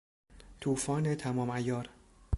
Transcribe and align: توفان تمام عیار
توفان 0.61 1.15
تمام 1.15 1.51
عیار 1.51 1.89